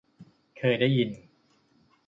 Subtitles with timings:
[0.57, 1.09] เคยได้ยิน